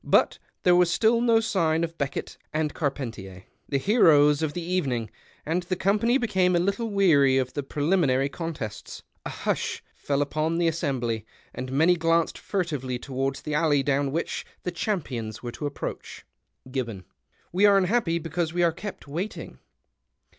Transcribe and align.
But 0.03 0.39
there 0.63 0.75
was 0.75 0.89
still 0.89 1.21
no 1.21 1.39
sign 1.41 1.83
of 1.83 1.95
Heekitt 1.95 2.35
and 2.51 2.73
C'ar 2.73 2.89
|)entier, 2.89 3.43
the 3.69 3.77
heroes 3.77 4.41
of 4.41 4.53
the 4.53 4.63
evening, 4.63 5.11
and 5.45 5.61
the 5.61 5.75
eonipanv 5.75 6.19
became 6.19 6.55
a 6.55 6.59
little 6.59 6.89
weary 6.89 7.37
of 7.37 7.53
the 7.53 7.61
jH 7.61 7.87
eliniinary 7.87 8.31
contests. 8.31 9.03
\ 9.17 9.27
hush 9.27 9.83
fell 9.93 10.23
upon 10.23 10.57
the 10.57 10.67
assembly, 10.67 11.23
and 11.53 11.71
many 11.71 11.95
glanced 11.95 12.39
furtively 12.39 12.97
towards 12.97 13.43
the 13.43 13.53
alley 13.53 13.83
down 13.83 14.11
which 14.11 14.43
the 14.63 14.71
cham 14.71 15.03
pions 15.03 15.43
were 15.43 15.51
to 15.51 15.67
approach. 15.67 16.25
(iinnoN. 16.67 17.03
—''\\V 17.53 17.65
are 17.67 17.77
un 17.77 17.83
happy 17.83 18.17
because 18.17 18.53
wc 18.53 18.65
arc 18.65 18.77
ke|)t 18.77 19.01
waiting. 19.07 19.59